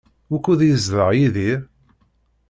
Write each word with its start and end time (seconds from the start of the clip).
Wukud 0.29 0.59
yezdeɣ 0.63 1.09
Yidir? 1.17 1.59